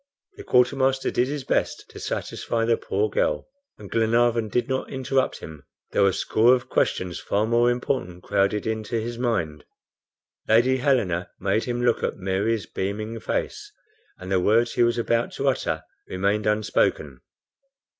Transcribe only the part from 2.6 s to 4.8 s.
the poor girl, and Glenarvan did